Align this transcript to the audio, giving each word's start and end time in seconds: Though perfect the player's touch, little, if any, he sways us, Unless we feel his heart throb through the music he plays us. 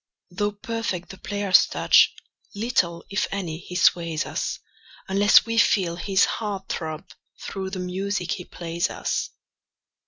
Though 0.31 0.53
perfect 0.53 1.09
the 1.09 1.19
player's 1.19 1.67
touch, 1.67 2.11
little, 2.55 3.05
if 3.11 3.27
any, 3.31 3.59
he 3.59 3.75
sways 3.75 4.25
us, 4.25 4.57
Unless 5.07 5.45
we 5.45 5.59
feel 5.59 5.95
his 5.95 6.25
heart 6.25 6.69
throb 6.69 7.05
through 7.39 7.69
the 7.69 7.77
music 7.77 8.31
he 8.31 8.45
plays 8.45 8.89
us. 8.89 9.29